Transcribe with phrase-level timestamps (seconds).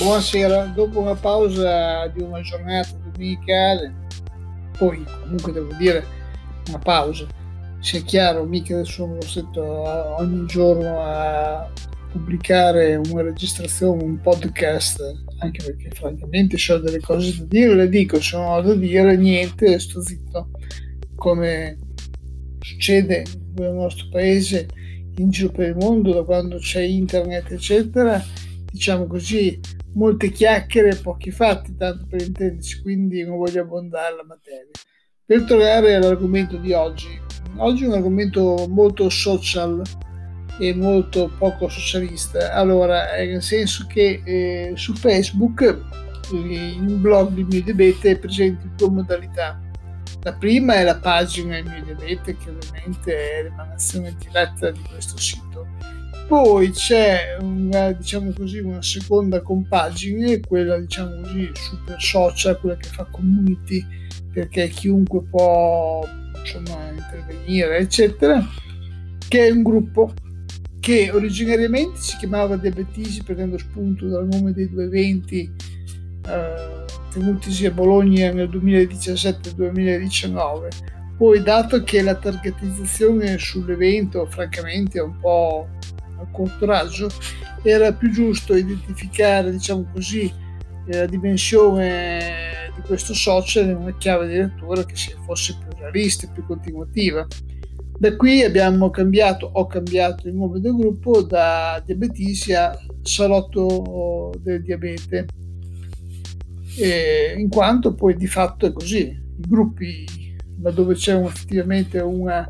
[0.00, 3.92] Buonasera, dopo una pausa di una giornata domenicale,
[4.78, 6.02] poi comunque devo dire
[6.68, 7.26] una pausa,
[7.80, 11.70] sia chiaro, mica sono costretto ogni giorno a
[12.12, 15.02] pubblicare una registrazione, un podcast,
[15.40, 19.18] anche perché francamente ho delle cose da dire, le dico, se non ho da dire
[19.18, 20.48] niente, sto zitto,
[21.14, 21.76] come
[22.58, 24.66] succede nel nostro paese,
[25.16, 28.18] in giro per il mondo, da quando c'è internet, eccetera,
[28.72, 29.60] diciamo così,
[29.94, 34.70] molte chiacchiere e pochi fatti, tanto per intenderci, quindi non voglio abbondare la materia.
[35.24, 37.08] Per tornare all'argomento di oggi,
[37.56, 39.82] oggi è un argomento molto social
[40.58, 42.52] e molto poco socialista.
[42.52, 48.70] Allora, nel senso che eh, su Facebook, eh, in blog di Mio Debete, è presente
[48.76, 49.60] due modalità.
[50.22, 55.66] La prima è la pagina mio Debete, che ovviamente è l'emanazione diretta di questo sito
[56.30, 62.88] poi c'è una, diciamo così, una seconda compagine, quella diciamo così super social, quella che
[62.88, 63.84] fa community
[64.32, 66.06] perché chiunque può
[66.38, 68.46] insomma, intervenire, eccetera,
[69.26, 70.12] che è un gruppo
[70.78, 75.50] che originariamente si chiamava Diabetisi prendendo spunto dal nome dei due eventi
[76.28, 80.68] eh, tenutisi a Bologna nel 2017-2019.
[81.18, 85.66] Poi, dato che la targetizzazione sull'evento, francamente, è un po'
[86.20, 86.66] a corto
[87.62, 90.32] era più giusto identificare, diciamo così,
[90.86, 96.26] eh, la dimensione di questo social in una chiave di lettura che fosse più realista
[96.26, 97.26] e più continuativa.
[97.98, 104.62] Da qui abbiamo cambiato, ho cambiato il nome del gruppo da Diabetisi a Salotto del
[104.62, 105.26] Diabete,
[106.78, 109.00] e in quanto poi di fatto è così.
[109.00, 110.06] I gruppi
[110.62, 112.48] laddove c'è effettivamente una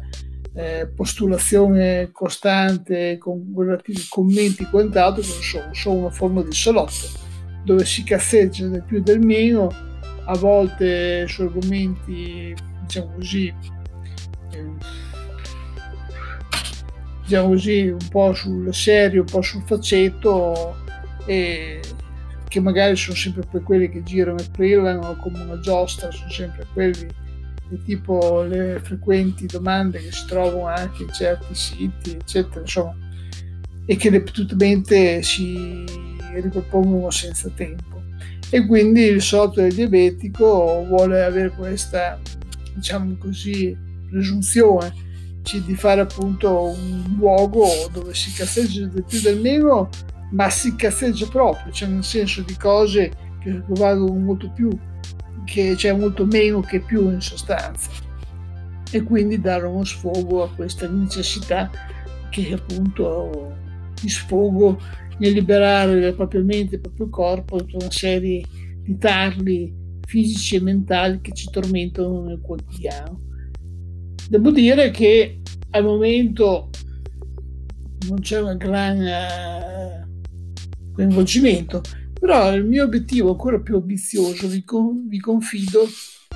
[0.55, 7.19] eh, postulazione costante con relativi commenti e quant'altro sono, sono una forma di salotto
[7.65, 9.71] dove si cazzeggia del più e del meno
[10.25, 13.55] a volte su argomenti diciamo così
[14.51, 14.73] eh,
[17.23, 20.77] diciamo così un po' sul serio un po' sul faceto
[21.27, 21.81] e
[22.49, 27.07] che magari sono sempre quelli che girano e brillano come una giostra sono sempre quelli
[27.85, 32.97] tipo le frequenti domande che si trovano anche in certi siti, eccetera, insomma,
[33.87, 35.85] e che ripetutamente si
[36.35, 38.03] ripropongono senza tempo.
[38.51, 42.19] E quindi il software diabetico vuole avere questa,
[42.75, 43.77] diciamo così,
[44.09, 45.09] presunzione
[45.65, 49.89] di fare appunto un luogo dove si cazzeggia del più del meno,
[50.31, 53.11] ma si cazzeggia proprio, cioè nel senso di cose
[53.41, 54.71] che vanno molto più
[55.51, 57.91] che c'è molto meno che più in sostanza
[58.93, 61.69] e quindi dare uno sfogo a questa necessità
[62.31, 63.57] che appunto
[64.01, 64.81] di sfogo
[65.19, 68.45] nel liberare la propria mente, il proprio corpo da una serie
[68.83, 69.75] di tarli
[70.07, 73.21] fisici e mentali che ci tormentano nel quotidiano.
[74.29, 75.41] Devo dire che
[75.71, 76.71] al momento
[78.09, 80.09] non c'è un gran eh,
[80.93, 81.83] coinvolgimento,
[82.31, 85.81] però il mio obiettivo ancora più ambizioso, vi, con, vi confido,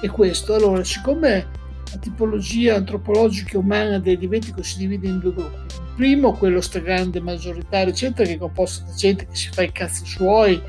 [0.00, 0.52] è questo.
[0.52, 1.46] Allora, siccome
[1.92, 5.72] la tipologia antropologica umana del diabetico si divide in due gruppi.
[5.72, 9.70] Il primo, quello stragrande, maggioritario, eccetera, che è composto da gente che si fa i
[9.70, 10.60] cazzi suoi,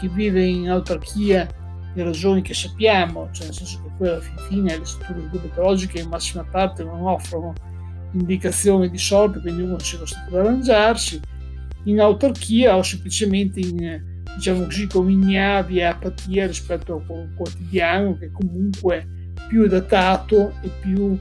[0.00, 1.46] che vive in autarchia
[1.94, 6.08] le ragioni che sappiamo, cioè nel senso che poi alla fine le strutture diabetologiche in
[6.08, 7.52] massima parte non offrono
[8.12, 11.20] indicazioni di sorte, quindi uno si è costretto ad arrangiarsi,
[11.84, 18.30] in autarchia o semplicemente in diciamo così, come ignavi e apatia rispetto al quotidiano che
[18.30, 19.06] comunque
[19.48, 21.18] più è datato e più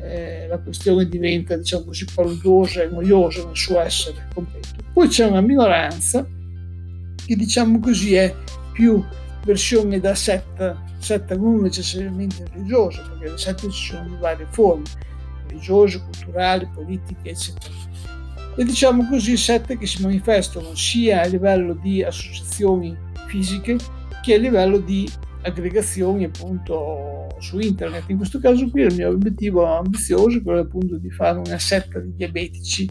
[0.00, 4.68] eh, la questione diventa diciamo così paludosa e noiosa nel suo essere completo.
[4.92, 6.26] Poi c'è una minoranza
[7.24, 8.34] che diciamo così è
[8.72, 9.02] più
[9.44, 14.84] versione da setta, setta non necessariamente religiosa, perché le sette ci sono di varie forme,
[15.46, 17.85] religiose, culturali, politiche, eccetera
[18.56, 22.96] e diciamo così sette che si manifestano sia a livello di associazioni
[23.26, 23.76] fisiche
[24.22, 25.08] che a livello di
[25.42, 28.08] aggregazioni appunto su internet.
[28.08, 32.00] In questo caso qui il mio obiettivo ambizioso è quello appunto di fare una setta
[32.00, 32.88] di diabetici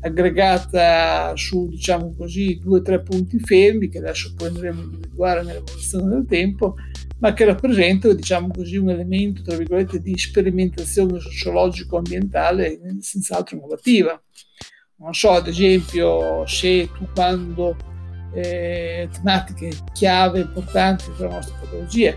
[0.00, 5.42] aggregata su diciamo così due o tre punti fermi che adesso poi andremo a individuare
[5.44, 6.74] nell'evoluzione del tempo
[7.20, 14.20] ma che rappresentano diciamo così un elemento tra virgolette di sperimentazione sociologico ambientale senz'altro innovativa
[15.02, 17.76] non so, ad esempio, se tu quando
[18.34, 22.14] eh, tematiche chiave importanti per la nostra patologia,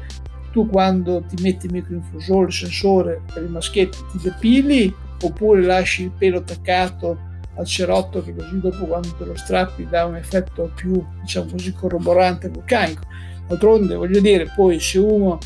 [0.52, 6.04] tu quando ti metti il microinfusore, il sensore per i maschietti, ti depili oppure lasci
[6.04, 10.72] il pelo attaccato al cerotto che così dopo quando te lo strappi dà un effetto
[10.76, 13.04] più, diciamo così, corroborante vulcanico.
[13.48, 15.40] D'altronde, voglio dire, poi se uno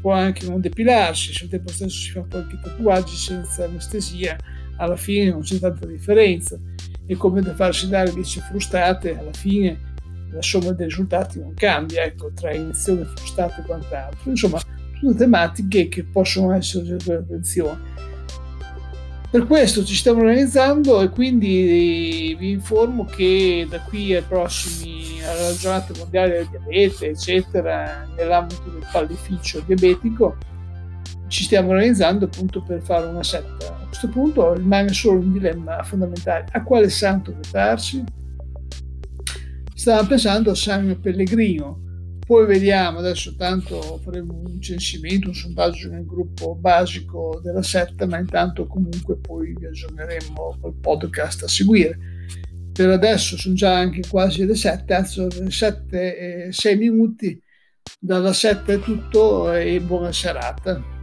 [0.00, 4.36] può anche non depilarsi, se al tempo stesso si fa qualche tatuaggio senza anestesia,
[4.76, 6.58] alla fine non c'è tanta differenza.
[7.06, 9.94] È come da farsi dare 10 frustate, alla fine
[10.32, 14.30] la somma dei risultati non cambia, ecco, tra iniezione, frustate e quant'altro.
[14.30, 14.60] Insomma,
[15.00, 17.94] tutte tematiche che possono essere oggetto di attenzione.
[19.28, 25.54] Per questo ci stiamo organizzando e quindi vi informo che da qui ai prossimi, alla
[25.54, 30.36] giornata mondiale del diabete, eccetera, nell'ambito del pallificio diabetico,
[31.28, 33.55] ci stiamo organizzando appunto per fare una setta.
[33.98, 38.04] Questo punto rimane solo un dilemma fondamentale: a quale santo votarsi?
[39.74, 41.80] Stava pensando a San Pellegrino,
[42.26, 48.18] poi vediamo, adesso tanto faremo un censimento, un sondaggio nel gruppo basico della setta, ma
[48.18, 51.98] intanto comunque poi vi aggiorneremo col podcast a seguire.
[52.74, 57.42] Per adesso sono già anche quasi le 7, anzi le 7 e 6 minuti,
[57.98, 60.95] dalla 7 è tutto e buona serata.